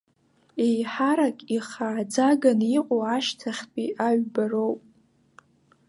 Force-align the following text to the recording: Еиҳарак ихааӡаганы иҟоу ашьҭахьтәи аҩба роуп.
Еиҳарак 0.65 1.37
ихааӡаганы 1.55 2.67
иҟоу 2.77 3.03
ашьҭахьтәи 3.15 3.87
аҩба 4.07 4.43
роуп. 4.51 4.81